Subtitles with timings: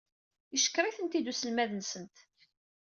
[0.53, 2.15] Yeckeṛ-itent-id uselmad-nsent.